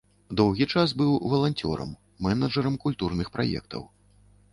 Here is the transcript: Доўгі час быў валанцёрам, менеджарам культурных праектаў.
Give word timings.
Доўгі 0.39 0.65
час 0.75 0.93
быў 1.01 1.11
валанцёрам, 1.33 1.91
менеджарам 2.29 2.79
культурных 2.87 3.27
праектаў. 3.37 3.83